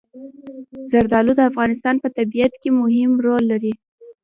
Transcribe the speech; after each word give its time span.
زردالو 0.91 1.31
د 1.37 1.41
افغانستان 1.51 1.95
په 2.03 2.07
طبیعت 2.17 2.53
کې 2.61 2.69
مهم 2.81 3.11
رول 3.25 3.43
لري. 3.51 3.73